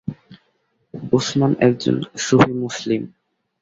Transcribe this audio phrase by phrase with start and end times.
[1.13, 1.95] উসমান একজন
[2.17, 3.01] সুফি মুসলিম।